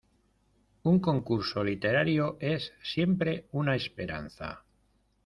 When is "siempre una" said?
2.81-3.75